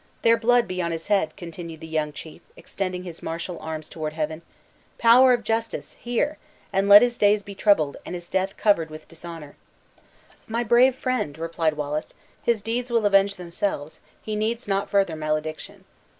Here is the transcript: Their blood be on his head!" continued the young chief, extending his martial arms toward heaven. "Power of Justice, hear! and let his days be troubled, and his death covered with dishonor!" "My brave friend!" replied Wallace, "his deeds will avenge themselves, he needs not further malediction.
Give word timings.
Their 0.23 0.35
blood 0.35 0.67
be 0.67 0.81
on 0.81 0.89
his 0.89 1.05
head!" 1.13 1.35
continued 1.37 1.79
the 1.79 1.85
young 1.87 2.11
chief, 2.11 2.41
extending 2.57 3.03
his 3.03 3.21
martial 3.21 3.59
arms 3.59 3.87
toward 3.87 4.13
heaven. 4.13 4.41
"Power 4.97 5.31
of 5.31 5.43
Justice, 5.43 5.93
hear! 5.93 6.39
and 6.73 6.89
let 6.89 7.03
his 7.03 7.19
days 7.19 7.43
be 7.43 7.53
troubled, 7.53 7.97
and 8.03 8.15
his 8.15 8.27
death 8.27 8.57
covered 8.57 8.89
with 8.89 9.07
dishonor!" 9.07 9.55
"My 10.47 10.63
brave 10.63 10.95
friend!" 10.95 11.37
replied 11.37 11.77
Wallace, 11.77 12.15
"his 12.41 12.63
deeds 12.63 12.89
will 12.89 13.05
avenge 13.05 13.35
themselves, 13.35 13.99
he 14.19 14.35
needs 14.35 14.67
not 14.67 14.89
further 14.89 15.15
malediction. 15.15 15.85